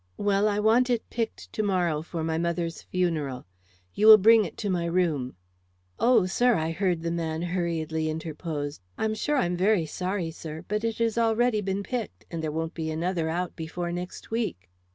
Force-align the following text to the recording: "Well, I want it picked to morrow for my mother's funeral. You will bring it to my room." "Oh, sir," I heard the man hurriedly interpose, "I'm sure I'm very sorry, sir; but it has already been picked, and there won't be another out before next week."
"Well, 0.17 0.47
I 0.47 0.57
want 0.59 0.89
it 0.89 1.07
picked 1.11 1.53
to 1.53 1.61
morrow 1.61 2.01
for 2.01 2.23
my 2.23 2.39
mother's 2.39 2.81
funeral. 2.81 3.45
You 3.93 4.07
will 4.07 4.17
bring 4.17 4.43
it 4.45 4.57
to 4.57 4.69
my 4.71 4.85
room." 4.85 5.35
"Oh, 5.99 6.25
sir," 6.25 6.55
I 6.55 6.71
heard 6.71 7.03
the 7.03 7.11
man 7.11 7.43
hurriedly 7.43 8.09
interpose, 8.09 8.79
"I'm 8.97 9.13
sure 9.13 9.37
I'm 9.37 9.55
very 9.55 9.85
sorry, 9.85 10.31
sir; 10.31 10.65
but 10.67 10.83
it 10.83 10.97
has 10.97 11.19
already 11.19 11.61
been 11.61 11.83
picked, 11.83 12.25
and 12.31 12.43
there 12.43 12.51
won't 12.51 12.73
be 12.73 12.89
another 12.89 13.29
out 13.29 13.55
before 13.55 13.91
next 13.91 14.31
week." 14.31 14.71